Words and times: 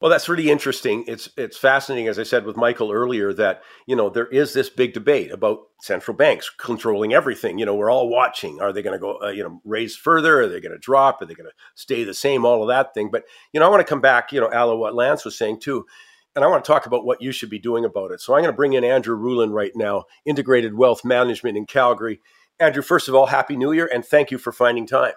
Well, 0.00 0.10
that's 0.10 0.28
really 0.28 0.50
interesting. 0.50 1.04
It's 1.06 1.30
it's 1.38 1.56
fascinating, 1.56 2.06
as 2.08 2.18
I 2.18 2.22
said 2.22 2.44
with 2.44 2.56
Michael 2.56 2.92
earlier, 2.92 3.32
that 3.32 3.62
you 3.86 3.96
know 3.96 4.10
there 4.10 4.26
is 4.26 4.52
this 4.52 4.68
big 4.68 4.92
debate 4.92 5.30
about 5.32 5.60
central 5.80 6.14
banks 6.14 6.50
controlling 6.50 7.14
everything. 7.14 7.58
You 7.58 7.64
know, 7.64 7.74
we're 7.74 7.90
all 7.90 8.10
watching. 8.10 8.60
Are 8.60 8.74
they 8.74 8.82
going 8.82 8.92
to 8.92 9.00
go, 9.00 9.18
uh, 9.22 9.30
you 9.30 9.42
know, 9.42 9.60
raise 9.64 9.96
further? 9.96 10.42
Are 10.42 10.48
they 10.48 10.60
going 10.60 10.72
to 10.72 10.78
drop? 10.78 11.22
Are 11.22 11.26
they 11.26 11.34
going 11.34 11.48
to 11.48 11.54
stay 11.76 12.04
the 12.04 12.12
same? 12.12 12.44
All 12.44 12.62
of 12.62 12.68
that 12.68 12.92
thing. 12.92 13.10
But 13.10 13.24
you 13.54 13.60
know, 13.60 13.66
I 13.66 13.70
want 13.70 13.80
to 13.80 13.88
come 13.88 14.02
back. 14.02 14.32
You 14.32 14.40
know, 14.40 14.52
Alla, 14.52 14.76
what 14.76 14.94
Lance 14.94 15.24
was 15.24 15.38
saying 15.38 15.60
too, 15.60 15.86
and 16.34 16.44
I 16.44 16.48
want 16.48 16.62
to 16.62 16.70
talk 16.70 16.84
about 16.84 17.06
what 17.06 17.22
you 17.22 17.32
should 17.32 17.50
be 17.50 17.58
doing 17.58 17.86
about 17.86 18.10
it. 18.10 18.20
So 18.20 18.34
I'm 18.34 18.42
going 18.42 18.52
to 18.52 18.56
bring 18.56 18.74
in 18.74 18.84
Andrew 18.84 19.16
Ruhland 19.18 19.52
right 19.52 19.72
now, 19.74 20.04
Integrated 20.26 20.74
Wealth 20.74 21.06
Management 21.06 21.56
in 21.56 21.64
Calgary. 21.64 22.20
Andrew, 22.60 22.82
first 22.82 23.08
of 23.08 23.14
all, 23.14 23.26
Happy 23.26 23.56
New 23.56 23.72
Year, 23.72 23.88
and 23.92 24.04
thank 24.04 24.30
you 24.30 24.36
for 24.36 24.52
finding 24.52 24.86
time. 24.86 25.12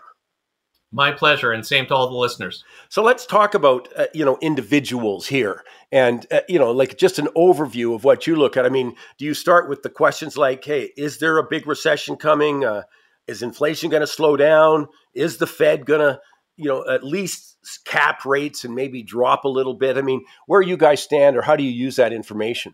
My 0.92 1.12
pleasure, 1.12 1.52
and 1.52 1.64
same 1.64 1.86
to 1.88 1.96
all 1.96 2.10
the 2.10 2.16
listeners. 2.16 2.64
So 2.89 3.04
let's 3.04 3.28
talk 3.28 3.54
about 3.54 3.89
uh, 3.96 4.08
you 4.12 4.26
know 4.26 4.39
individuals 4.42 5.28
here, 5.28 5.64
and 5.92 6.26
uh, 6.32 6.42
you 6.50 6.58
know 6.58 6.71
like 6.71 6.97
just 6.97 7.20
an 7.20 7.28
overview 7.38 7.93
of 7.93 8.04
what 8.04 8.25
you 8.25 8.36
look 8.36 8.57
at. 8.57 8.66
I 8.66 8.70
mean, 8.70 8.96
do 9.20 9.25
you 9.25 9.36
start 9.36 9.70
with 9.70 9.83
the 9.83 9.89
questions 9.92 10.36
like, 10.36 10.66
"Hey, 10.66 10.92
is 10.97 11.20
there 11.20 11.38
a 11.38 11.47
big 11.47 11.68
recession 11.68 12.16
coming? 12.16 12.66
Uh, 12.66 12.83
is 13.28 13.44
inflation 13.44 13.92
going 13.92 14.02
to 14.02 14.07
slow 14.07 14.36
down? 14.36 14.88
Is 15.14 15.38
the 15.38 15.46
Fed 15.46 15.86
going 15.86 16.00
to 16.02 16.20
you 16.57 16.66
know 16.66 16.83
at 16.89 17.04
least 17.04 17.58
cap 17.86 18.25
rates 18.25 18.64
and 18.66 18.74
maybe 18.74 19.04
drop 19.04 19.46
a 19.46 19.50
little 19.50 19.75
bit?" 19.75 19.96
I 19.96 20.02
mean, 20.02 20.25
where 20.47 20.61
you 20.61 20.75
guys 20.75 21.04
stand, 21.04 21.38
or 21.38 21.44
how 21.44 21.56
do 21.56 21.64
you 21.64 21.71
use 21.71 21.97
that 21.97 22.14
information? 22.14 22.74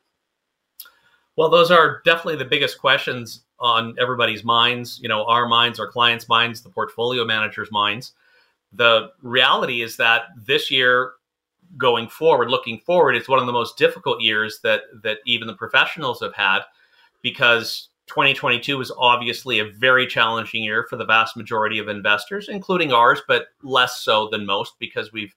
Well, 1.36 1.50
those 1.50 1.72
are 1.72 2.02
definitely 2.06 2.38
the 2.38 2.46
biggest 2.46 2.80
questions 2.80 3.44
on 3.60 3.96
everybody's 4.00 4.44
minds, 4.44 5.00
you 5.02 5.10
know, 5.10 5.26
our 5.26 5.48
minds, 5.48 5.80
our 5.80 5.88
clients' 5.88 6.30
minds, 6.30 6.62
the 6.62 6.70
portfolio 6.70 7.26
managers' 7.26 7.72
minds. 7.72 8.14
The 8.74 9.12
reality 9.22 9.82
is 9.82 9.98
that 9.98 10.24
this 10.38 10.70
year 10.72 11.14
going 11.78 12.08
forward, 12.08 12.50
looking 12.50 12.80
forward, 12.80 13.16
it's 13.16 13.30
one 13.30 13.40
of 13.40 13.46
the 13.46 13.54
most 13.54 13.78
difficult 13.78 14.22
years 14.22 14.60
that 14.64 14.82
that 15.04 15.20
even 15.26 15.48
the 15.48 15.54
professionals 15.54 16.22
have 16.22 16.34
had 16.34 16.60
because 17.22 17.90
2022 18.08 18.78
was 18.78 18.92
obviously 18.98 19.60
a 19.60 19.66
very 19.66 20.06
challenging 20.06 20.64
year 20.64 20.86
for 20.90 20.96
the 20.96 21.06
vast 21.06 21.36
majority 21.36 21.80
of 21.80 21.88
investors, 21.88 22.50
including 22.50 22.94
ours, 22.94 23.22
but 23.28 23.48
less 23.64 24.02
so 24.02 24.28
than 24.30 24.46
most 24.46 24.74
because 24.80 25.12
we've 25.12 25.36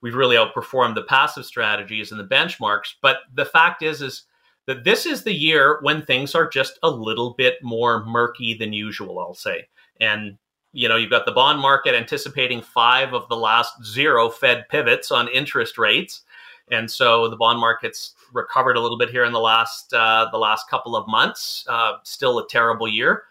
we've 0.00 0.16
really 0.16 0.36
outperformed 0.36 0.94
the 0.94 1.02
passive 1.02 1.46
strategies 1.46 2.10
and 2.10 2.20
the 2.20 2.24
benchmarks. 2.24 2.94
But 3.00 3.18
the 3.34 3.44
fact 3.44 3.82
is 3.82 4.02
is 4.02 4.24
that 4.66 4.84
this 4.84 5.06
is 5.06 5.24
the 5.24 5.32
year 5.32 5.78
when 5.82 6.02
things 6.02 6.34
are 6.34 6.48
just 6.48 6.78
a 6.82 6.90
little 6.90 7.34
bit 7.36 7.56
more 7.62 8.04
murky 8.04 8.54
than 8.54 8.72
usual, 8.72 9.18
I'll 9.18 9.34
say. 9.34 9.68
And, 10.00 10.38
you 10.72 10.88
know, 10.88 10.96
you've 10.96 11.10
got 11.10 11.26
the 11.26 11.32
bond 11.32 11.60
market 11.60 11.94
anticipating 11.94 12.62
five 12.62 13.12
of 13.12 13.28
the 13.28 13.36
last 13.36 13.84
zero 13.84 14.28
Fed 14.30 14.66
pivots 14.70 15.10
on 15.10 15.28
interest 15.28 15.78
rates. 15.78 16.22
And 16.70 16.90
so 16.90 17.28
the 17.28 17.36
bond 17.36 17.58
market's 17.58 18.14
recovered 18.32 18.76
a 18.76 18.80
little 18.80 18.98
bit 18.98 19.10
here 19.10 19.24
in 19.24 19.32
the 19.32 19.40
last 19.40 19.92
uh, 19.92 20.28
the 20.30 20.38
last 20.38 20.70
couple 20.70 20.96
of 20.96 21.06
months. 21.08 21.66
Uh, 21.68 21.94
still 22.04 22.38
a 22.38 22.48
terrible 22.48 22.88
year, 22.88 23.24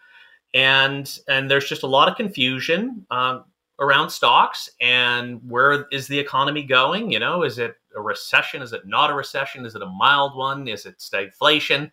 and 0.53 1.19
and 1.27 1.49
there's 1.49 1.67
just 1.67 1.83
a 1.83 1.87
lot 1.87 2.07
of 2.07 2.17
confusion 2.17 3.05
um, 3.09 3.45
around 3.79 4.09
stocks 4.09 4.69
and 4.79 5.41
where 5.49 5.87
is 5.91 6.07
the 6.07 6.19
economy 6.19 6.63
going? 6.63 7.11
You 7.11 7.19
know, 7.19 7.43
is 7.43 7.57
it 7.57 7.75
a 7.95 8.01
recession? 8.01 8.61
Is 8.61 8.73
it 8.73 8.85
not 8.85 9.09
a 9.09 9.13
recession? 9.13 9.65
Is 9.65 9.75
it 9.75 9.81
a 9.81 9.87
mild 9.87 10.35
one? 10.35 10.67
Is 10.67 10.85
it 10.85 10.99
stagflation? 10.99 11.91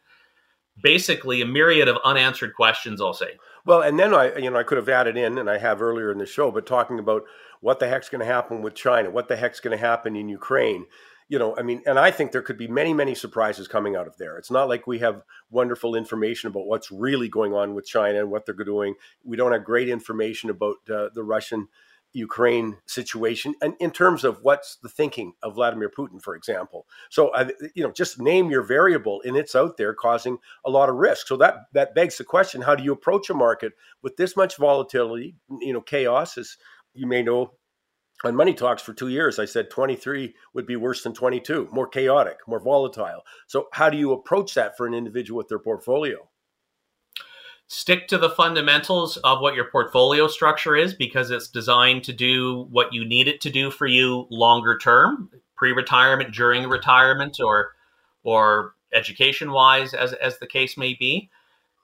Basically, 0.82 1.40
a 1.42 1.46
myriad 1.46 1.88
of 1.88 1.98
unanswered 2.04 2.54
questions. 2.54 3.00
I'll 3.00 3.12
say. 3.12 3.32
Well, 3.64 3.82
and 3.82 3.98
then 3.98 4.14
I, 4.14 4.36
you 4.38 4.50
know, 4.50 4.58
I 4.58 4.62
could 4.62 4.78
have 4.78 4.88
added 4.88 5.16
in, 5.16 5.36
and 5.36 5.50
I 5.50 5.58
have 5.58 5.82
earlier 5.82 6.10
in 6.10 6.18
the 6.18 6.26
show, 6.26 6.50
but 6.50 6.66
talking 6.66 6.98
about 6.98 7.24
what 7.60 7.80
the 7.80 7.88
heck's 7.88 8.08
going 8.08 8.20
to 8.20 8.32
happen 8.32 8.62
with 8.62 8.74
China, 8.74 9.10
what 9.10 9.28
the 9.28 9.36
heck's 9.36 9.60
going 9.60 9.76
to 9.76 9.84
happen 9.84 10.16
in 10.16 10.28
Ukraine. 10.28 10.86
You 11.28 11.38
know, 11.38 11.54
I 11.58 11.62
mean, 11.62 11.82
and 11.84 11.98
I 11.98 12.10
think 12.10 12.32
there 12.32 12.40
could 12.40 12.56
be 12.56 12.68
many, 12.68 12.94
many 12.94 13.14
surprises 13.14 13.68
coming 13.68 13.94
out 13.94 14.06
of 14.06 14.16
there. 14.16 14.38
It's 14.38 14.50
not 14.50 14.68
like 14.68 14.86
we 14.86 15.00
have 15.00 15.22
wonderful 15.50 15.94
information 15.94 16.48
about 16.48 16.66
what's 16.66 16.90
really 16.90 17.28
going 17.28 17.52
on 17.52 17.74
with 17.74 17.84
China 17.84 18.20
and 18.20 18.30
what 18.30 18.46
they're 18.46 18.54
doing. 18.54 18.94
We 19.24 19.36
don't 19.36 19.52
have 19.52 19.64
great 19.64 19.90
information 19.90 20.48
about 20.48 20.76
uh, 20.90 21.10
the 21.12 21.22
Russian 21.22 21.68
Ukraine 22.12 22.78
situation, 22.86 23.54
and 23.60 23.74
in 23.80 23.90
terms 23.90 24.24
of 24.24 24.38
what's 24.42 24.76
the 24.82 24.88
thinking 24.88 25.34
of 25.42 25.54
Vladimir 25.54 25.90
Putin, 25.90 26.22
for 26.22 26.34
example. 26.34 26.86
So, 27.10 27.28
uh, 27.28 27.50
you 27.74 27.82
know, 27.82 27.92
just 27.92 28.20
name 28.20 28.50
your 28.50 28.62
variable, 28.62 29.22
and 29.24 29.36
it's 29.36 29.54
out 29.54 29.76
there 29.76 29.94
causing 29.94 30.38
a 30.64 30.70
lot 30.70 30.88
of 30.88 30.96
risk. 30.96 31.26
So 31.26 31.36
that 31.36 31.66
that 31.74 31.94
begs 31.94 32.16
the 32.18 32.24
question: 32.24 32.62
How 32.62 32.74
do 32.74 32.82
you 32.82 32.92
approach 32.92 33.30
a 33.30 33.34
market 33.34 33.72
with 34.02 34.16
this 34.16 34.36
much 34.36 34.56
volatility? 34.56 35.36
You 35.60 35.72
know, 35.72 35.80
chaos, 35.80 36.38
as 36.38 36.56
you 36.94 37.06
may 37.06 37.22
know. 37.22 37.52
On 38.24 38.34
Money 38.34 38.52
Talks 38.52 38.82
for 38.82 38.92
two 38.92 39.06
years, 39.06 39.38
I 39.38 39.44
said 39.44 39.70
23 39.70 40.34
would 40.52 40.66
be 40.66 40.74
worse 40.74 41.04
than 41.04 41.14
22, 41.14 41.68
more 41.70 41.86
chaotic, 41.86 42.38
more 42.48 42.58
volatile. 42.58 43.22
So, 43.46 43.68
how 43.72 43.90
do 43.90 43.96
you 43.96 44.10
approach 44.10 44.54
that 44.54 44.76
for 44.76 44.88
an 44.88 44.94
individual 44.94 45.38
with 45.38 45.46
their 45.46 45.60
portfolio? 45.60 46.28
Stick 47.68 48.08
to 48.08 48.18
the 48.18 48.30
fundamentals 48.30 49.18
of 49.18 49.40
what 49.40 49.54
your 49.54 49.70
portfolio 49.70 50.26
structure 50.26 50.74
is 50.74 50.94
because 50.94 51.30
it's 51.30 51.48
designed 51.48 52.02
to 52.02 52.12
do 52.12 52.66
what 52.70 52.92
you 52.92 53.04
need 53.04 53.28
it 53.28 53.40
to 53.42 53.50
do 53.50 53.70
for 53.70 53.86
you 53.86 54.26
longer 54.30 54.78
term, 54.78 55.30
pre-retirement, 55.54 56.34
during 56.34 56.68
retirement, 56.68 57.38
or 57.40 57.72
or 58.24 58.74
education 58.92 59.52
wise, 59.52 59.94
as 59.94 60.14
as 60.14 60.38
the 60.38 60.46
case 60.46 60.76
may 60.76 60.94
be. 60.94 61.30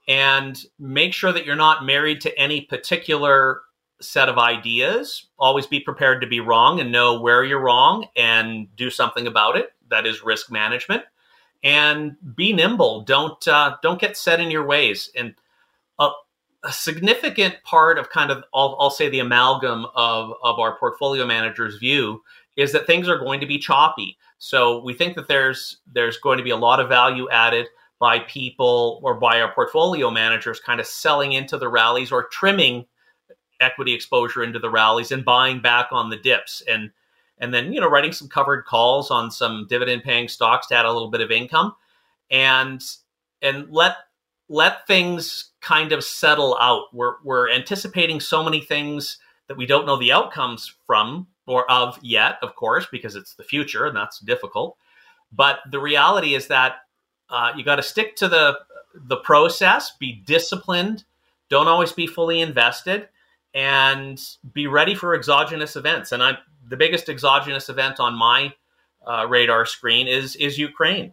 And 0.09 0.63
make 0.79 1.15
sure 1.15 1.33
that 1.33 1.47
you're 1.47 1.57
not 1.57 1.85
married 1.85 2.21
to 2.23 2.39
any 2.39 2.63
particular 2.63 3.63
set 4.01 4.29
of 4.29 4.39
ideas. 4.39 5.27
Always 5.39 5.67
be 5.67 5.81
prepared 5.81 6.21
to 6.21 6.27
be 6.27 6.41
wrong 6.41 6.81
and 6.81 6.93
know 6.93 7.21
where 7.21 7.45
you're 7.45 7.61
wrong 7.61 8.07
and 8.17 8.75
do 8.77 8.91
something 8.91 9.27
about 9.27 9.57
it. 9.57 9.73
That 9.89 10.07
is 10.07 10.25
risk 10.25 10.51
management. 10.51 11.05
And 11.63 12.17
be 12.37 12.53
nimble. 12.53 13.03
Don't 13.03 13.47
uh, 13.49 13.77
don't 13.83 14.01
get 14.01 14.17
set 14.17 14.41
in 14.41 14.51
your 14.51 14.67
ways. 14.67 15.11
And 15.15 15.35
a 16.65 16.73
significant 16.73 17.57
part 17.63 17.99
of 17.99 18.11
kind 18.11 18.31
of 18.31 18.43
I'll, 18.55 18.77
I'll 18.81 18.91
say 18.91 19.09
the 19.09 19.21
amalgam 19.21 19.87
of 19.95 20.33
of 20.43 20.59
our 20.59 20.79
portfolio 20.79 21.27
manager's 21.27 21.77
view 21.77 22.23
is 22.57 22.73
that 22.73 22.87
things 22.87 23.09
are 23.09 23.19
going 23.19 23.41
to 23.41 23.47
be 23.47 23.59
choppy. 23.59 24.17
So 24.39 24.83
we 24.83 24.95
think 24.95 25.15
that 25.17 25.29
there's 25.29 25.79
there's 25.93 26.17
going 26.19 26.39
to 26.39 26.45
be 26.45 26.51
a 26.51 26.57
lot 26.57 26.81
of 26.81 26.89
value 26.89 27.29
added 27.31 27.67
by 28.01 28.21
people 28.21 29.01
or 29.03 29.15
by 29.15 29.41
our 29.41 29.53
portfolio 29.53 30.11
managers 30.11 30.61
kind 30.61 30.81
of 30.81 30.87
selling 30.87 31.33
into 31.33 31.59
the 31.59 31.69
rallies 31.69 32.11
or 32.11 32.25
trimming 32.25 32.87
equity 33.61 33.95
exposure 33.95 34.43
into 34.43 34.59
the 34.59 34.71
rallies 34.71 35.13
and 35.13 35.25
buying 35.25 35.61
back 35.61 35.89
on 35.93 36.11
the 36.11 36.17
dips 36.17 36.63
and 36.69 36.91
and 37.39 37.55
then 37.55 37.73
you 37.73 37.81
know 37.81 37.89
writing 37.89 38.13
some 38.13 38.29
covered 38.29 38.65
calls 38.65 39.11
on 39.11 39.31
some 39.31 39.67
dividend 39.69 40.03
paying 40.03 40.29
stocks 40.29 40.67
to 40.67 40.75
add 40.75 40.87
a 40.87 40.93
little 40.93 41.11
bit 41.11 41.21
of 41.21 41.31
income 41.31 41.75
and 42.31 42.83
and 43.43 43.71
let 43.71 43.97
let 44.55 44.87
things 44.87 45.51
kind 45.61 45.91
of 45.93 46.05
settle 46.05 46.57
out. 46.61 46.85
We're, 46.93 47.17
we're 47.25 47.51
anticipating 47.51 48.21
so 48.21 48.43
many 48.45 48.61
things 48.61 49.19
that 49.49 49.57
we 49.57 49.67
don't 49.67 49.87
know 49.87 49.97
the 49.97 50.13
outcomes 50.13 50.73
from 50.87 51.27
or 51.47 51.71
of 51.71 51.99
yet, 52.03 52.39
of 52.41 52.55
course, 52.55 52.87
because 52.91 53.17
it's 53.17 53.35
the 53.35 53.43
future 53.43 53.87
and 53.87 53.97
that's 53.97 54.21
difficult. 54.21 54.77
But 55.33 55.59
the 55.71 55.81
reality 55.81 56.35
is 56.35 56.47
that 56.47 56.77
uh, 57.29 57.53
you 57.57 57.65
got 57.65 57.77
to 57.77 57.83
stick 57.83 58.17
to 58.17 58.29
the 58.29 58.59
the 58.95 59.17
process, 59.17 59.91
be 59.99 60.23
disciplined, 60.25 61.03
don't 61.49 61.67
always 61.67 61.91
be 61.91 62.07
fully 62.07 62.41
invested, 62.41 63.09
and 63.55 64.21
be 64.53 64.69
ready 64.69 64.95
for 64.95 65.17
exogenous 65.17 65.75
events. 65.75 66.13
And 66.13 66.23
I, 66.23 66.39
the 66.69 66.77
biggest 66.77 67.09
exogenous 67.09 67.69
event 67.69 67.99
on 67.99 68.15
my 68.15 68.55
uh, 69.05 69.27
radar 69.29 69.67
screen 69.67 70.07
is 70.07 70.37
is 70.37 70.59
Ukraine. 70.59 71.13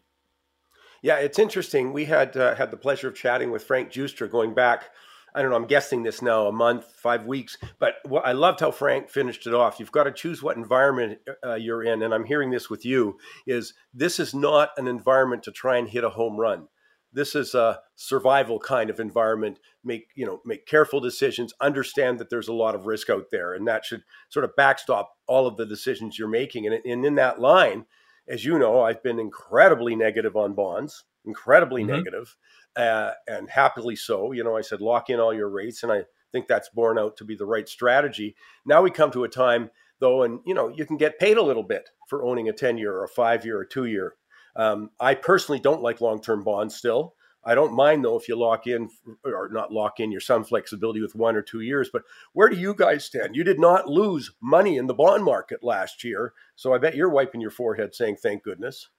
Yeah, 1.01 1.15
it's 1.15 1.39
interesting. 1.39 1.93
We 1.93 2.05
had 2.05 2.37
uh, 2.37 2.55
had 2.55 2.71
the 2.71 2.77
pleasure 2.77 3.07
of 3.07 3.15
chatting 3.15 3.51
with 3.51 3.63
Frank 3.63 3.91
Giustra 3.91 4.29
going 4.29 4.53
back. 4.53 4.91
I 5.33 5.41
don't 5.41 5.49
know. 5.49 5.55
I'm 5.55 5.65
guessing 5.65 6.03
this 6.03 6.21
now 6.21 6.47
a 6.47 6.51
month, 6.51 6.85
five 6.97 7.25
weeks. 7.25 7.57
But 7.79 7.95
I 8.23 8.33
loved 8.33 8.59
how 8.59 8.71
Frank 8.71 9.09
finished 9.09 9.47
it 9.47 9.53
off. 9.53 9.79
You've 9.79 9.91
got 9.91 10.03
to 10.03 10.11
choose 10.11 10.43
what 10.43 10.57
environment 10.57 11.19
uh, 11.45 11.55
you're 11.55 11.83
in, 11.83 12.03
and 12.03 12.13
I'm 12.13 12.25
hearing 12.25 12.51
this 12.51 12.69
with 12.69 12.85
you. 12.85 13.17
Is 13.47 13.73
this 13.93 14.19
is 14.19 14.35
not 14.35 14.71
an 14.77 14.87
environment 14.87 15.43
to 15.43 15.51
try 15.51 15.77
and 15.77 15.87
hit 15.87 16.03
a 16.03 16.09
home 16.09 16.37
run. 16.37 16.67
This 17.13 17.35
is 17.35 17.55
a 17.55 17.79
survival 17.95 18.59
kind 18.59 18.89
of 18.89 18.99
environment. 18.99 19.59
Make 19.83 20.07
you 20.15 20.25
know, 20.25 20.41
make 20.45 20.65
careful 20.67 20.99
decisions. 20.99 21.53
Understand 21.61 22.19
that 22.19 22.29
there's 22.29 22.49
a 22.49 22.53
lot 22.53 22.75
of 22.75 22.85
risk 22.85 23.09
out 23.09 23.27
there, 23.31 23.53
and 23.53 23.67
that 23.67 23.85
should 23.85 24.03
sort 24.29 24.45
of 24.45 24.55
backstop 24.55 25.13
all 25.27 25.47
of 25.47 25.57
the 25.57 25.65
decisions 25.65 26.19
you're 26.19 26.27
making. 26.27 26.67
And, 26.67 26.75
and 26.85 27.05
in 27.05 27.15
that 27.15 27.39
line, 27.39 27.85
as 28.27 28.45
you 28.45 28.59
know, 28.59 28.81
I've 28.81 29.03
been 29.03 29.19
incredibly 29.19 29.95
negative 29.95 30.35
on 30.35 30.53
bonds, 30.53 31.03
incredibly 31.25 31.83
mm-hmm. 31.83 31.95
negative, 31.97 32.35
uh, 32.75 33.11
and 33.27 33.49
happily 33.49 33.95
so. 33.95 34.31
You 34.31 34.43
know, 34.43 34.55
I 34.55 34.61
said 34.61 34.81
lock 34.81 35.09
in 35.09 35.19
all 35.19 35.33
your 35.33 35.49
rates, 35.49 35.83
and 35.83 35.91
I 35.91 36.03
think 36.31 36.47
that's 36.47 36.69
borne 36.69 36.97
out 36.97 37.17
to 37.17 37.25
be 37.25 37.35
the 37.35 37.45
right 37.45 37.67
strategy. 37.67 38.35
Now 38.65 38.81
we 38.81 38.91
come 38.91 39.11
to 39.11 39.23
a 39.23 39.29
time 39.29 39.69
though, 39.99 40.23
and 40.23 40.39
you 40.45 40.53
know, 40.53 40.69
you 40.69 40.85
can 40.85 40.97
get 40.97 41.19
paid 41.19 41.37
a 41.37 41.43
little 41.43 41.63
bit 41.63 41.89
for 42.07 42.23
owning 42.23 42.49
a 42.49 42.53
ten 42.53 42.77
year 42.77 42.93
or 42.93 43.03
a 43.03 43.09
five 43.09 43.45
year 43.45 43.57
or 43.57 43.65
two 43.65 43.85
year. 43.85 44.15
Um, 44.55 44.89
I 44.99 45.15
personally 45.15 45.59
don't 45.59 45.81
like 45.81 46.01
long 46.01 46.21
term 46.21 46.43
bonds 46.43 46.75
still. 46.75 47.15
I 47.43 47.55
don't 47.55 47.73
mind 47.73 48.05
though 48.05 48.17
if 48.17 48.27
you 48.27 48.35
lock 48.35 48.67
in 48.67 48.89
or 49.23 49.49
not 49.51 49.71
lock 49.71 49.99
in 49.99 50.11
your 50.11 50.21
some 50.21 50.43
flexibility 50.43 51.01
with 51.01 51.15
one 51.15 51.35
or 51.35 51.41
two 51.41 51.61
years. 51.61 51.89
But 51.91 52.03
where 52.33 52.49
do 52.49 52.55
you 52.55 52.73
guys 52.73 53.05
stand? 53.05 53.35
You 53.35 53.43
did 53.43 53.59
not 53.59 53.87
lose 53.87 54.31
money 54.41 54.77
in 54.77 54.87
the 54.87 54.93
bond 54.93 55.23
market 55.23 55.63
last 55.63 56.03
year, 56.03 56.33
so 56.55 56.73
I 56.73 56.77
bet 56.77 56.95
you're 56.95 57.09
wiping 57.09 57.41
your 57.41 57.51
forehead 57.51 57.95
saying 57.95 58.17
thank 58.17 58.43
goodness. 58.43 58.89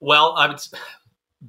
Well, 0.00 0.34
I 0.36 0.48
would 0.48 0.60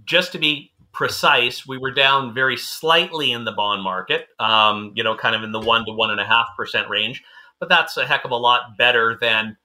just 0.05 0.31
to 0.33 0.39
be 0.39 0.71
precise, 0.91 1.67
we 1.67 1.77
were 1.77 1.91
down 1.91 2.33
very 2.33 2.57
slightly 2.57 3.31
in 3.31 3.45
the 3.45 3.51
bond 3.51 3.83
market. 3.83 4.27
Um, 4.39 4.91
you 4.95 5.03
know, 5.03 5.15
kind 5.15 5.35
of 5.35 5.43
in 5.43 5.51
the 5.51 5.59
one 5.59 5.85
to 5.85 5.93
one 5.93 6.11
and 6.11 6.19
a 6.19 6.25
half 6.25 6.47
percent 6.57 6.89
range, 6.89 7.23
but 7.59 7.69
that's 7.69 7.97
a 7.97 8.05
heck 8.05 8.25
of 8.25 8.31
a 8.31 8.35
lot 8.35 8.77
better 8.77 9.17
than 9.19 9.57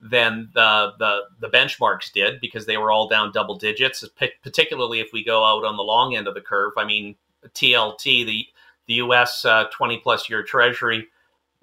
than 0.00 0.50
the, 0.54 0.92
the 0.98 1.22
the 1.40 1.48
benchmarks 1.48 2.12
did 2.12 2.40
because 2.40 2.66
they 2.66 2.76
were 2.76 2.90
all 2.90 3.08
down 3.08 3.32
double 3.32 3.56
digits. 3.56 4.04
Particularly 4.42 5.00
if 5.00 5.12
we 5.12 5.24
go 5.24 5.44
out 5.44 5.64
on 5.64 5.76
the 5.76 5.82
long 5.82 6.16
end 6.16 6.26
of 6.26 6.34
the 6.34 6.40
curve. 6.40 6.72
I 6.76 6.84
mean, 6.84 7.16
TLT, 7.48 8.26
the 8.26 8.46
the 8.86 8.94
U.S. 8.94 9.44
Uh, 9.44 9.64
20 9.72 9.98
plus 9.98 10.28
year 10.28 10.42
Treasury 10.42 11.06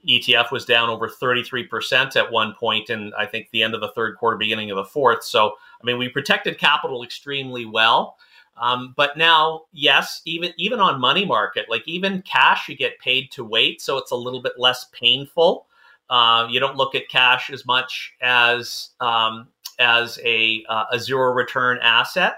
ETF 0.08 0.52
was 0.52 0.66
down 0.66 0.90
over 0.90 1.10
33% 1.10 2.16
at 2.16 2.32
one 2.32 2.56
and 2.90 3.14
I 3.16 3.26
think 3.26 3.50
the 3.50 3.64
end 3.64 3.74
of 3.74 3.82
the 3.82 3.92
third 3.94 4.16
quarter, 4.18 4.38
beginning 4.38 4.72
of 4.72 4.78
the 4.78 4.86
fourth. 4.86 5.24
So 5.24 5.56
I 5.82 5.86
mean, 5.86 5.98
we 5.98 6.10
protected 6.10 6.58
capital 6.58 7.04
extremely 7.04 7.66
well. 7.66 8.18
Um, 8.60 8.94
but 8.98 9.18
now, 9.18 9.66
yes, 9.72 10.22
even 10.26 10.52
even 10.58 10.80
on 10.80 11.00
money 11.00 11.26
market, 11.26 11.68
like 11.70 11.88
even 11.88 12.24
cash, 12.24 12.68
you 12.68 12.76
get 12.76 13.00
paid 13.00 13.32
to 13.32 13.44
wait, 13.44 13.82
so 13.82 13.98
it's 13.98 14.12
a 14.12 14.16
little 14.16 14.42
bit 14.42 14.54
less 14.58 14.88
painful. 14.94 15.68
Uh, 16.10 16.48
you 16.50 16.60
don't 16.60 16.78
look 16.78 16.96
at 16.96 17.10
cash 17.10 17.50
as 17.50 17.66
much 17.66 18.14
as 18.22 18.90
um, 19.00 19.48
as 19.80 20.20
a 20.24 20.64
uh, 20.70 20.86
a 20.92 21.00
zero 21.00 21.34
return 21.34 21.80
asset, 21.82 22.36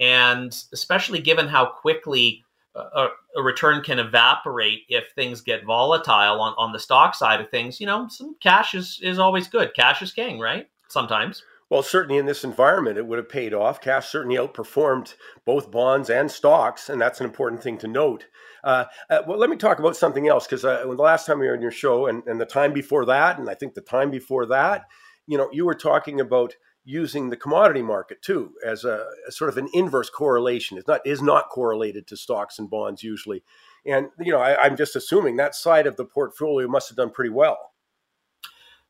and 0.00 0.56
especially 0.72 1.20
given 1.20 1.46
how 1.46 1.66
quickly 1.66 2.44
a, 2.74 3.08
a, 3.36 3.42
return 3.42 3.82
can 3.82 3.98
evaporate 3.98 4.80
if 4.88 5.10
things 5.14 5.40
get 5.40 5.64
volatile 5.64 6.40
on, 6.40 6.54
on 6.56 6.72
the 6.72 6.78
stock 6.78 7.14
side 7.14 7.40
of 7.40 7.50
things. 7.50 7.80
You 7.80 7.86
know, 7.86 8.08
some 8.08 8.36
cash 8.40 8.74
is 8.74 8.98
is 9.02 9.18
always 9.18 9.46
good. 9.48 9.74
Cash 9.74 10.02
is 10.02 10.12
king, 10.12 10.38
right? 10.38 10.68
Sometimes. 10.88 11.42
Well, 11.72 11.82
certainly 11.82 12.18
in 12.18 12.26
this 12.26 12.44
environment, 12.44 12.98
it 12.98 13.06
would 13.06 13.16
have 13.16 13.30
paid 13.30 13.54
off. 13.54 13.80
Cash 13.80 14.10
certainly 14.10 14.36
outperformed 14.36 15.14
both 15.46 15.70
bonds 15.70 16.10
and 16.10 16.30
stocks, 16.30 16.90
and 16.90 17.00
that's 17.00 17.18
an 17.18 17.24
important 17.24 17.62
thing 17.62 17.78
to 17.78 17.88
note. 17.88 18.26
Uh, 18.62 18.84
uh, 19.08 19.22
well, 19.26 19.38
let 19.38 19.48
me 19.48 19.56
talk 19.56 19.78
about 19.78 19.96
something 19.96 20.28
else 20.28 20.46
because 20.46 20.66
uh, 20.66 20.82
the 20.82 20.92
last 20.92 21.24
time 21.24 21.38
we 21.38 21.46
were 21.46 21.54
on 21.54 21.62
your 21.62 21.70
show, 21.70 22.08
and, 22.08 22.24
and 22.26 22.38
the 22.38 22.44
time 22.44 22.74
before 22.74 23.06
that, 23.06 23.38
and 23.38 23.48
I 23.48 23.54
think 23.54 23.72
the 23.72 23.80
time 23.80 24.10
before 24.10 24.44
that, 24.48 24.84
you 25.26 25.38
know, 25.38 25.48
you 25.50 25.64
were 25.64 25.74
talking 25.74 26.20
about 26.20 26.56
using 26.84 27.30
the 27.30 27.38
commodity 27.38 27.80
market 27.80 28.20
too 28.20 28.52
as 28.66 28.84
a, 28.84 29.06
sort 29.30 29.48
of 29.48 29.56
an 29.56 29.68
inverse 29.72 30.10
correlation. 30.10 30.76
It's 30.76 30.88
not 30.88 31.00
is 31.06 31.22
not 31.22 31.48
correlated 31.48 32.06
to 32.08 32.18
stocks 32.18 32.58
and 32.58 32.68
bonds 32.68 33.02
usually, 33.02 33.44
and 33.86 34.08
you 34.20 34.32
know, 34.32 34.40
I, 34.40 34.62
I'm 34.62 34.76
just 34.76 34.94
assuming 34.94 35.36
that 35.36 35.54
side 35.54 35.86
of 35.86 35.96
the 35.96 36.04
portfolio 36.04 36.68
must 36.68 36.90
have 36.90 36.98
done 36.98 37.12
pretty 37.12 37.30
well. 37.30 37.71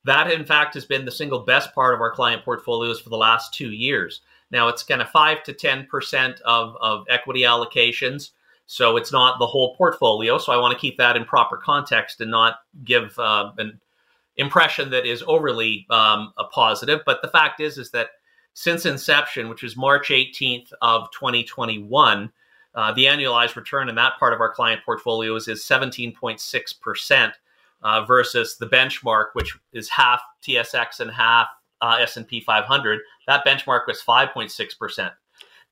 That, 0.05 0.31
in 0.31 0.45
fact, 0.45 0.75
has 0.75 0.85
been 0.85 1.05
the 1.05 1.11
single 1.11 1.41
best 1.41 1.75
part 1.75 1.95
of 1.95 2.01
our 2.01 2.11
client 2.11 2.45
portfolios 2.45 3.01
for 3.01 3.09
the 3.09 3.17
last 3.17 3.55
two 3.55 3.71
years. 3.71 4.23
Now, 4.51 4.69
it's 4.69 4.83
kind 4.83 5.01
of 5.01 5.09
5 5.11 5.43
to 5.45 5.53
10% 5.53 6.41
of, 6.43 6.77
of 6.81 7.05
equity 7.09 7.43
allocations. 7.43 8.31
So 8.67 8.97
it's 8.97 9.13
not 9.13 9.39
the 9.39 9.47
whole 9.47 9.75
portfolio. 9.77 10.39
So 10.39 10.53
I 10.53 10.59
want 10.59 10.73
to 10.73 10.81
keep 10.81 10.97
that 10.99 11.17
in 11.17 11.25
proper 11.25 11.57
context 11.57 12.21
and 12.21 12.31
not 12.31 12.61
give 12.85 13.19
uh, 13.19 13.53
an 13.59 13.81
impression 14.37 14.91
that 14.91 15.07
is 15.07 15.23
overly 15.27 15.87
um, 15.91 16.33
a 16.39 16.45
positive. 16.45 17.01
But 17.05 17.23
the 17.23 17.29
fact 17.29 17.61
is, 17.61 17.79
is 17.79 17.91
that 17.91 18.11
since 18.55 18.87
inception, 18.87 19.49
which 19.49 19.63
was 19.63 19.77
March 19.77 20.09
18th 20.09 20.73
of 20.83 21.11
2021, 21.13 22.31
uh, 22.75 22.93
the 22.93 23.05
annualized 23.05 23.57
return 23.57 23.89
in 23.89 23.95
that 23.97 24.19
part 24.19 24.33
of 24.33 24.41
our 24.41 24.53
client 24.53 24.83
portfolios 24.85 25.49
is 25.49 25.65
17.6 25.65 26.81
percent 26.81 27.35
uh, 27.82 28.05
versus 28.05 28.56
the 28.58 28.67
benchmark, 28.67 29.26
which 29.34 29.56
is 29.73 29.88
half 29.88 30.23
TSX 30.43 31.00
and 31.00 31.11
half 31.11 31.49
uh, 31.81 31.99
S&P 32.00 32.40
500. 32.40 33.00
That 33.26 33.44
benchmark 33.44 33.87
was 33.87 34.02
5.6%. 34.02 35.11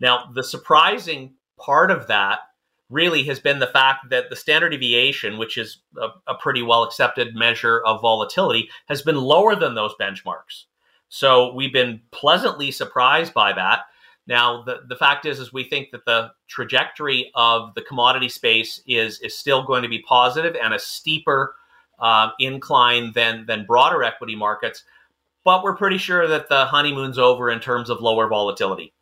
Now, 0.00 0.30
the 0.34 0.42
surprising 0.42 1.34
part 1.58 1.90
of 1.90 2.06
that 2.08 2.40
really 2.88 3.22
has 3.24 3.38
been 3.38 3.60
the 3.60 3.66
fact 3.66 4.10
that 4.10 4.28
the 4.28 4.36
standard 4.36 4.70
deviation, 4.70 5.38
which 5.38 5.56
is 5.56 5.78
a, 5.96 6.08
a 6.26 6.34
pretty 6.34 6.62
well 6.62 6.82
accepted 6.82 7.34
measure 7.34 7.80
of 7.86 8.00
volatility, 8.00 8.68
has 8.86 9.02
been 9.02 9.16
lower 9.16 9.54
than 9.54 9.74
those 9.74 9.94
benchmarks. 10.00 10.64
So 11.08 11.54
we've 11.54 11.72
been 11.72 12.00
pleasantly 12.10 12.70
surprised 12.70 13.32
by 13.32 13.52
that. 13.52 13.80
Now, 14.26 14.62
the, 14.62 14.80
the 14.88 14.96
fact 14.96 15.26
is, 15.26 15.40
is 15.40 15.52
we 15.52 15.64
think 15.64 15.90
that 15.90 16.04
the 16.04 16.30
trajectory 16.48 17.30
of 17.34 17.74
the 17.74 17.82
commodity 17.82 18.28
space 18.28 18.80
is, 18.86 19.20
is 19.20 19.36
still 19.36 19.64
going 19.64 19.82
to 19.82 19.88
be 19.88 20.02
positive 20.02 20.56
and 20.60 20.74
a 20.74 20.78
steeper 20.78 21.54
uh, 22.00 22.30
incline 22.38 23.12
than 23.12 23.46
than 23.46 23.66
broader 23.66 24.02
equity 24.02 24.36
markets. 24.36 24.84
But 25.44 25.62
we're 25.62 25.76
pretty 25.76 25.98
sure 25.98 26.26
that 26.26 26.48
the 26.48 26.66
honeymoon's 26.66 27.18
over 27.18 27.50
in 27.50 27.60
terms 27.60 27.88
of 27.88 28.00
lower 28.00 28.28
volatility. 28.28 28.92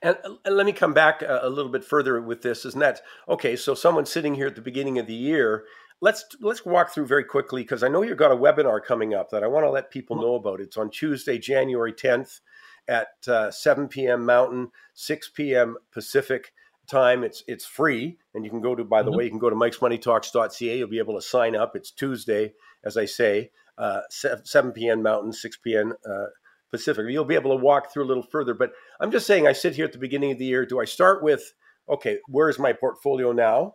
And, 0.00 0.16
and 0.44 0.56
let 0.56 0.66
me 0.66 0.72
come 0.72 0.94
back 0.94 1.22
a, 1.22 1.40
a, 1.42 1.48
little 1.48 1.72
bit 1.72 1.84
further 1.84 2.20
with 2.20 2.42
this. 2.42 2.64
Isn't 2.64 2.80
that 2.80 3.00
okay? 3.28 3.56
So 3.56 3.74
someone 3.74 4.06
sitting 4.06 4.34
here 4.34 4.46
at 4.46 4.54
the 4.54 4.60
beginning 4.62 4.98
of 4.98 5.08
the 5.08 5.14
year, 5.14 5.64
let's 6.00 6.24
let's 6.40 6.64
walk 6.64 6.94
through 6.94 7.06
very 7.06 7.24
quickly 7.24 7.62
because 7.62 7.82
I 7.82 7.88
know 7.88 8.02
you've 8.02 8.16
got 8.16 8.30
a 8.30 8.36
webinar 8.36 8.84
coming 8.84 9.14
up 9.14 9.30
that 9.30 9.42
I 9.42 9.48
want 9.48 9.64
to 9.66 9.70
let 9.70 9.90
people 9.90 10.16
know 10.16 10.36
about. 10.36 10.60
It's 10.60 10.76
on 10.76 10.90
Tuesday, 10.90 11.38
January 11.38 11.92
10th 11.92 12.40
at 12.86 13.08
uh, 13.26 13.50
7 13.50 13.88
p.m. 13.88 14.24
Mountain, 14.24 14.70
6 14.94 15.30
p.m. 15.30 15.76
Pacific 15.92 16.52
time. 16.88 17.22
It's 17.22 17.44
it's 17.46 17.64
free, 17.64 18.18
and 18.34 18.44
you 18.44 18.50
can 18.50 18.60
go 18.60 18.74
to. 18.74 18.84
By 18.84 19.02
the 19.02 19.10
mm-hmm. 19.10 19.18
way, 19.18 19.24
you 19.24 19.30
can 19.30 19.38
go 19.38 19.50
to 19.50 19.56
Mike's 19.56 19.80
Money 19.80 19.98
mikesmoneytalks.ca. 19.98 20.78
You'll 20.78 20.88
be 20.88 20.98
able 20.98 21.14
to 21.14 21.22
sign 21.22 21.54
up. 21.54 21.76
It's 21.76 21.90
Tuesday, 21.90 22.54
as 22.84 22.96
I 22.96 23.04
say, 23.04 23.50
uh, 23.76 24.00
7 24.10 24.72
p.m. 24.72 25.02
Mountain, 25.02 25.32
6 25.32 25.56
p.m. 25.58 25.94
Uh, 26.08 26.26
Pacific. 26.70 27.06
You'll 27.08 27.24
be 27.24 27.34
able 27.34 27.56
to 27.56 27.62
walk 27.62 27.92
through 27.92 28.04
a 28.04 28.06
little 28.06 28.22
further. 28.22 28.54
But 28.54 28.72
I'm 29.00 29.10
just 29.10 29.26
saying, 29.26 29.46
I 29.46 29.52
sit 29.52 29.76
here 29.76 29.84
at 29.84 29.92
the 29.92 29.98
beginning 29.98 30.32
of 30.32 30.38
the 30.38 30.44
year. 30.44 30.66
Do 30.66 30.80
I 30.80 30.84
start 30.84 31.22
with, 31.22 31.54
okay, 31.88 32.18
where's 32.26 32.58
my 32.58 32.72
portfolio 32.72 33.32
now? 33.32 33.74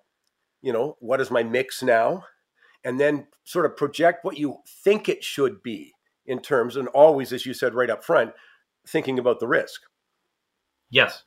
You 0.62 0.74
know, 0.74 0.98
what 1.00 1.22
is 1.22 1.32
my 1.32 1.44
mix 1.44 1.82
now? 1.82 2.26
And 2.84 3.00
then 3.00 3.28
sort 3.46 3.66
of 3.66 3.78
project 3.78 4.26
what 4.26 4.38
you 4.38 4.58
think 4.84 5.08
it 5.08 5.24
should 5.24 5.64
be 5.64 5.94
in 6.26 6.40
terms, 6.40 6.78
and 6.78 6.88
always, 6.90 7.34
as 7.34 7.46
you 7.46 7.54
said 7.54 7.74
right 7.74 7.90
up 7.90 8.04
front, 8.04 8.32
thinking 8.88 9.20
about 9.20 9.40
the 9.40 9.48
risk. 9.48 9.82
Yes. 10.90 11.24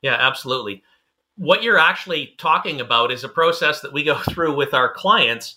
Yeah, 0.00 0.16
absolutely 0.18 0.82
what 1.42 1.64
you're 1.64 1.78
actually 1.78 2.34
talking 2.38 2.80
about 2.80 3.10
is 3.10 3.24
a 3.24 3.28
process 3.28 3.80
that 3.80 3.92
we 3.92 4.04
go 4.04 4.16
through 4.30 4.54
with 4.54 4.72
our 4.72 4.92
clients. 4.92 5.56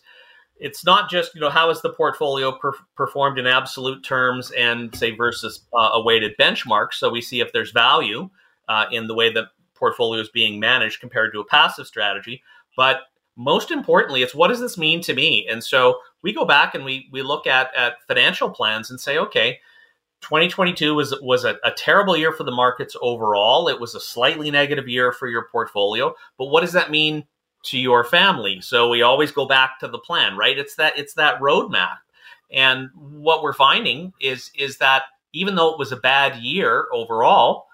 It's 0.57 0.83
not 0.83 1.11
just 1.11 1.35
you 1.35 1.41
know 1.41 1.49
how 1.49 1.69
is 1.69 1.81
the 1.81 1.93
portfolio 1.93 2.57
per- 2.57 2.73
performed 2.95 3.37
in 3.37 3.45
absolute 3.45 4.03
terms 4.03 4.51
and 4.51 4.95
say 4.95 5.15
versus 5.15 5.61
uh, 5.73 5.91
a 5.93 6.01
weighted 6.01 6.33
benchmark. 6.39 6.93
So 6.93 7.11
we 7.11 7.21
see 7.21 7.39
if 7.39 7.53
there's 7.53 7.71
value 7.71 8.29
uh, 8.67 8.85
in 8.91 9.05
the 9.05 9.13
way 9.13 9.31
the 9.31 9.47
portfolio 9.75 10.19
is 10.21 10.29
being 10.29 10.59
managed 10.59 11.01
compared 11.01 11.33
to 11.33 11.39
a 11.39 11.45
passive 11.45 11.85
strategy. 11.85 12.41
But 12.75 13.01
most 13.35 13.69
importantly, 13.69 14.23
it's 14.23 14.33
what 14.33 14.47
does 14.47 14.61
this 14.61 14.77
mean 14.77 15.01
to 15.01 15.13
me? 15.13 15.45
And 15.47 15.63
so 15.63 15.99
we 16.23 16.33
go 16.33 16.45
back 16.45 16.73
and 16.73 16.83
we 16.83 17.09
we 17.11 17.21
look 17.21 17.45
at 17.45 17.75
at 17.75 18.01
financial 18.07 18.49
plans 18.49 18.89
and 18.89 18.99
say, 18.99 19.19
okay, 19.19 19.59
2022 20.25 20.95
was 20.95 21.13
was 21.21 21.45
a, 21.45 21.57
a, 21.63 21.69
terrible 21.71 22.17
year 22.17 22.31
for 22.31 22.43
the 22.43 22.51
markets 22.51 22.97
overall. 22.99 23.67
It 23.67 23.79
was 23.79 23.93
a 23.93 23.99
slightly 23.99 24.49
negative 24.49 24.87
year 24.87 25.11
for 25.11 25.27
your 25.27 25.47
portfolio, 25.51 26.15
but 26.39 26.47
what 26.47 26.61
does 26.61 26.73
that 26.73 26.89
mean 26.89 27.25
to 27.65 27.77
your 27.77 28.03
family? 28.03 28.59
So 28.59 28.89
we 28.89 29.03
always 29.03 29.31
go 29.31 29.45
back 29.45 29.79
to 29.79 29.87
the 29.87 29.99
plan, 29.99 30.35
right? 30.35 30.57
It's 30.57 30.75
that 30.75 30.97
it's 30.97 31.13
that 31.13 31.39
roadmap. 31.39 31.97
And 32.51 32.89
what 32.95 33.43
we're 33.43 33.53
finding 33.53 34.13
is 34.19 34.49
is 34.57 34.79
that 34.79 35.03
even 35.33 35.53
though 35.53 35.71
it 35.71 35.77
was 35.77 35.91
a 35.91 35.97
bad 35.97 36.37
year 36.37 36.87
overall, 36.91 37.67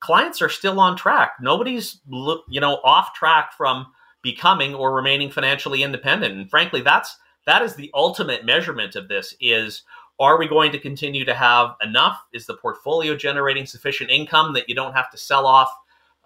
clients 0.00 0.42
are 0.42 0.48
still 0.48 0.80
on 0.80 0.96
track. 0.96 1.34
Nobody's 1.40 2.00
you 2.48 2.60
know 2.60 2.80
off 2.82 3.14
track 3.14 3.52
from 3.56 3.86
becoming 4.22 4.74
or 4.74 4.92
remaining 4.92 5.30
financially 5.30 5.84
independent. 5.84 6.34
And 6.34 6.50
frankly, 6.50 6.80
that's 6.80 7.16
that 7.46 7.62
is 7.62 7.76
the 7.76 7.92
ultimate 7.94 8.44
measurement 8.44 8.96
of 8.96 9.06
this 9.06 9.36
is 9.40 9.84
are 10.20 10.38
we 10.38 10.46
going 10.46 10.70
to 10.70 10.78
continue 10.78 11.24
to 11.24 11.34
have 11.34 11.74
enough? 11.82 12.22
Is 12.32 12.46
the 12.46 12.54
portfolio 12.54 13.16
generating 13.16 13.64
sufficient 13.64 14.10
income 14.10 14.52
that 14.52 14.68
you 14.68 14.74
don't 14.74 14.92
have 14.92 15.10
to 15.10 15.18
sell 15.18 15.46
off 15.46 15.72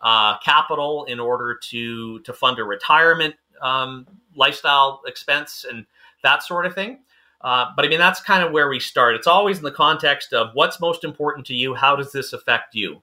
uh, 0.03 0.37
capital 0.39 1.05
in 1.05 1.21
order 1.21 1.55
to 1.71 2.19
to 2.21 2.33
fund 2.33 2.59
a 2.59 2.65
retirement 2.65 3.37
um, 3.63 4.07
lifestyle 4.35 5.01
expense 5.07 5.65
and 5.69 5.87
that 6.25 6.43
sort 6.43 6.67
of 6.67 6.75
thing? 6.75 6.99
Uh, 7.41 7.67
but 7.77 7.85
I 7.85 7.89
mean, 7.89 7.99
that's 7.99 8.21
kind 8.21 8.43
of 8.43 8.53
where 8.53 8.69
we 8.69 8.81
start. 8.81 9.15
It's 9.15 9.27
always 9.27 9.59
in 9.59 9.65
the 9.65 9.71
context 9.71 10.33
of 10.33 10.51
what's 10.55 10.81
most 10.81 11.05
important 11.05 11.47
to 11.47 11.55
you. 11.55 11.75
How 11.75 11.95
does 11.95 12.11
this 12.11 12.33
affect 12.33 12.75
you? 12.75 13.03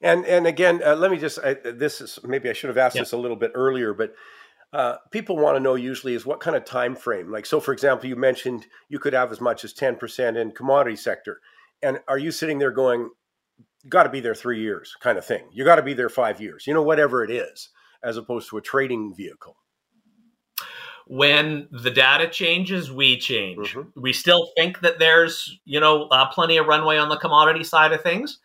And 0.00 0.24
and 0.24 0.46
again, 0.46 0.80
uh, 0.82 0.94
let 0.96 1.10
me 1.10 1.18
just 1.18 1.38
I, 1.44 1.54
this 1.54 2.00
is 2.00 2.18
maybe 2.24 2.48
I 2.48 2.54
should 2.54 2.68
have 2.68 2.78
asked 2.78 2.96
this 2.96 3.12
a 3.12 3.16
little 3.16 3.36
bit 3.36 3.52
earlier, 3.54 3.92
but 3.92 4.14
uh, 4.72 4.96
people 5.10 5.36
want 5.36 5.56
to 5.56 5.60
know 5.60 5.74
usually 5.74 6.14
is 6.14 6.26
what 6.26 6.40
kind 6.40 6.56
of 6.56 6.64
time 6.64 6.94
frame. 6.94 7.30
Like, 7.30 7.46
so 7.46 7.60
for 7.60 7.72
example, 7.72 8.08
you 8.08 8.16
mentioned 8.16 8.66
you 8.88 8.98
could 8.98 9.14
have 9.14 9.32
as 9.32 9.40
much 9.40 9.64
as 9.64 9.72
ten 9.72 9.96
percent 9.96 10.36
in 10.36 10.52
commodity 10.52 10.96
sector, 10.96 11.40
and 11.82 12.00
are 12.08 12.18
you 12.18 12.30
sitting 12.30 12.58
there 12.58 12.70
going, 12.70 13.10
got 13.88 14.02
to 14.02 14.10
be 14.10 14.20
there 14.20 14.34
three 14.34 14.60
years, 14.60 14.96
kind 15.00 15.16
of 15.16 15.24
thing. 15.24 15.48
You 15.52 15.64
got 15.64 15.76
to 15.76 15.82
be 15.82 15.94
there 15.94 16.08
five 16.08 16.40
years, 16.40 16.66
you 16.66 16.74
know, 16.74 16.82
whatever 16.82 17.24
it 17.24 17.30
is, 17.30 17.70
as 18.02 18.16
opposed 18.16 18.50
to 18.50 18.58
a 18.58 18.60
trading 18.62 19.14
vehicle. 19.14 19.56
When 21.06 21.68
the 21.70 21.90
data 21.90 22.28
changes, 22.28 22.92
we 22.92 23.16
change. 23.16 23.74
Mm-hmm. 23.74 23.98
We 23.98 24.12
still 24.12 24.50
think 24.58 24.80
that 24.80 24.98
there's, 24.98 25.58
you 25.64 25.80
know, 25.80 26.02
uh, 26.08 26.26
plenty 26.28 26.58
of 26.58 26.66
runway 26.66 26.98
on 26.98 27.08
the 27.08 27.16
commodity 27.16 27.64
side 27.64 27.92
of 27.92 28.02
things, 28.02 28.40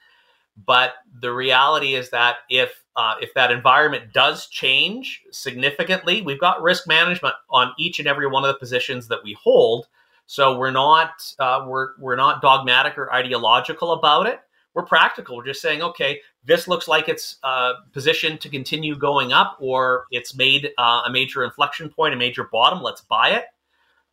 but 0.55 0.93
the 1.19 1.33
reality 1.33 1.95
is 1.95 2.11
that 2.11 2.37
if 2.49 2.82
uh, 2.95 3.15
if 3.21 3.33
that 3.33 3.51
environment 3.51 4.13
does 4.13 4.47
change 4.47 5.23
significantly, 5.31 6.21
we've 6.21 6.39
got 6.39 6.61
risk 6.61 6.87
management 6.87 7.33
on 7.49 7.73
each 7.77 7.99
and 7.99 8.07
every 8.07 8.27
one 8.27 8.43
of 8.43 8.49
the 8.49 8.59
positions 8.59 9.07
that 9.07 9.23
we 9.23 9.33
hold. 9.41 9.87
So 10.25 10.57
we're 10.57 10.71
not 10.71 11.33
uh, 11.39 11.65
we're 11.67 11.97
we're 11.99 12.15
not 12.15 12.41
dogmatic 12.41 12.97
or 12.97 13.11
ideological 13.11 13.93
about 13.93 14.27
it. 14.27 14.39
We're 14.73 14.85
practical. 14.85 15.37
We're 15.37 15.45
just 15.45 15.61
saying, 15.61 15.81
okay, 15.81 16.19
this 16.45 16.67
looks 16.67 16.87
like 16.87 17.09
it's 17.09 17.37
uh, 17.43 17.73
positioned 17.91 18.41
to 18.41 18.49
continue 18.49 18.95
going 18.95 19.33
up, 19.33 19.57
or 19.59 20.05
it's 20.11 20.35
made 20.35 20.69
uh, 20.77 21.03
a 21.05 21.11
major 21.11 21.43
inflection 21.43 21.89
point, 21.89 22.13
a 22.13 22.17
major 22.17 22.45
bottom. 22.51 22.81
Let's 22.81 23.01
buy 23.01 23.31
it. 23.31 23.45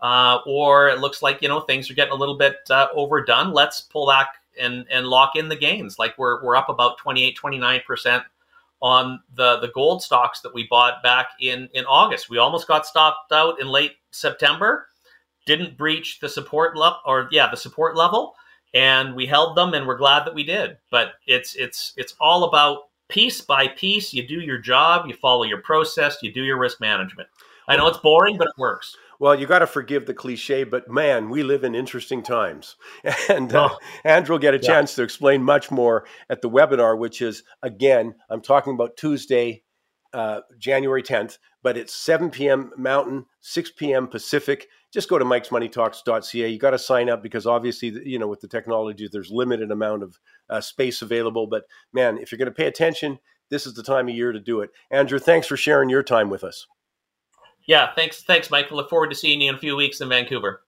Uh, 0.00 0.38
or 0.46 0.88
it 0.88 1.00
looks 1.00 1.22
like 1.22 1.42
you 1.42 1.49
know 1.49 1.60
things 1.60 1.90
are 1.90 1.94
getting 1.94 2.12
a 2.12 2.16
little 2.16 2.37
bit 2.37 2.56
uh, 2.70 2.88
overdone. 2.94 3.52
Let's 3.52 3.82
pull 3.82 4.08
back 4.08 4.28
and 4.58 4.87
and 4.90 5.06
lock 5.06 5.37
in 5.37 5.49
the 5.49 5.56
gains. 5.56 5.99
Like 5.99 6.16
we're 6.16 6.42
we're 6.42 6.56
up 6.56 6.70
about 6.70 6.99
28, 6.99 7.37
29 7.37 7.80
percent 7.87 8.25
on 8.80 9.20
the 9.34 9.58
the 9.60 9.68
gold 9.68 10.02
stocks 10.02 10.40
that 10.40 10.54
we 10.54 10.66
bought 10.68 11.02
back 11.02 11.28
in 11.40 11.68
in 11.75 11.84
August. 11.84 12.30
We 12.30 12.38
almost 12.38 12.66
got 12.66 12.87
stopped 12.87 13.32
out 13.32 13.60
in 13.60 13.68
late 13.68 13.96
September, 14.10 14.88
didn't 15.46 15.76
breach 15.76 16.20
the 16.20 16.28
support 16.28 16.76
level 16.76 16.99
or 17.06 17.28
yeah 17.30 17.50
the 17.50 17.56
support 17.56 17.96
level, 17.96 18.34
and 18.75 19.14
we 19.14 19.26
held 19.26 19.56
them, 19.56 19.75
and 19.75 19.87
we're 19.87 19.96
glad 19.96 20.25
that 20.25 20.34
we 20.34 20.44
did. 20.44 20.78
But 20.90 21.14
it's 21.26 21.54
it's 21.56 21.92
it's 21.96 22.14
all 22.20 22.44
about 22.44 22.84
piece 23.08 23.40
by 23.40 23.68
piece. 23.68 24.14
You 24.14 24.26
do 24.26 24.40
your 24.40 24.58
job, 24.58 25.06
you 25.06 25.14
follow 25.14 25.42
your 25.42 25.60
process, 25.60 26.18
you 26.22 26.32
do 26.32 26.44
your 26.44 26.58
risk 26.58 26.80
management. 26.80 27.28
I 27.68 27.76
know 27.76 27.87
it's 27.87 27.99
boring, 27.99 28.37
but 28.37 28.49
it 28.49 28.58
works. 28.58 28.96
Well, 29.21 29.39
you 29.39 29.47
got 29.47 29.59
to 29.59 29.67
forgive 29.67 30.07
the 30.07 30.15
cliche, 30.15 30.65
but 30.65 30.91
man, 30.91 31.29
we 31.29 31.43
live 31.43 31.62
in 31.62 31.75
interesting 31.75 32.23
times. 32.23 32.77
And 33.29 33.55
uh, 33.55 33.69
oh. 33.71 33.79
Andrew 34.03 34.35
will 34.35 34.41
get 34.41 34.55
a 34.55 34.57
yeah. 34.57 34.67
chance 34.67 34.95
to 34.95 35.03
explain 35.03 35.43
much 35.43 35.71
more 35.71 36.07
at 36.31 36.41
the 36.41 36.49
webinar, 36.49 36.99
which 36.99 37.21
is, 37.21 37.45
again, 37.62 38.15
I'm 38.31 38.41
talking 38.41 38.73
about 38.73 38.97
Tuesday, 38.97 39.62
uh, 40.15 40.41
January 40.59 41.03
10th, 41.03 41.37
but 41.62 41.77
it's 41.77 41.95
7 41.95 42.31
p.m. 42.31 42.73
Mountain, 42.79 43.27
6 43.43 43.73
p.m. 43.77 44.09
Pacific. 44.09 44.69
Just 44.91 45.11
go 45.11 45.19
to 45.19 45.25
mikesmoneytalks.ca. 45.25 46.49
You 46.49 46.59
got 46.59 46.71
to 46.71 46.79
sign 46.79 47.11
up 47.11 47.23
because 47.23 47.47
obviously, 47.47 47.93
you 48.05 48.19
know, 48.19 48.27
with 48.27 48.41
the 48.41 48.49
technology, 48.49 49.07
there's 49.12 49.31
limited 49.31 49.71
amount 49.71 50.03
of 50.03 50.19
uh, 50.49 50.62
space 50.62 51.03
available. 51.03 51.47
But 51.47 51.65
man, 51.93 52.17
if 52.17 52.33
you're 52.33 52.39
going 52.39 52.47
to 52.47 52.53
pay 52.53 52.67
attention, 52.67 53.19
this 53.50 53.67
is 53.67 53.75
the 53.75 53.83
time 53.83 54.09
of 54.09 54.15
year 54.15 54.33
to 54.33 54.41
do 54.41 54.61
it. 54.61 54.71
Andrew, 54.91 55.19
thanks 55.19 55.47
for 55.47 55.59
sharing 55.59 55.91
your 55.91 56.03
time 56.03 56.31
with 56.31 56.43
us. 56.43 56.67
Yeah, 57.71 57.95
thanks, 57.95 58.25
thanks, 58.25 58.50
Mike. 58.50 58.73
Look 58.73 58.91
forward 58.91 59.11
to 59.11 59.15
seeing 59.15 59.41
you 59.41 59.49
in 59.49 59.55
a 59.55 59.59
few 59.59 59.77
weeks 59.77 60.00
in 60.00 60.09
Vancouver. 60.09 60.65